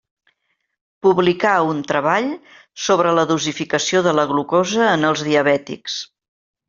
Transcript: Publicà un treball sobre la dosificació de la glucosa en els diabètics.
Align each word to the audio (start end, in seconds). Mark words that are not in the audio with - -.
Publicà 1.07 1.51
un 1.73 1.83
treball 1.91 2.31
sobre 2.85 3.11
la 3.19 3.27
dosificació 3.33 4.01
de 4.09 4.15
la 4.21 4.27
glucosa 4.33 4.89
en 4.95 5.07
els 5.11 5.25
diabètics. 5.29 6.01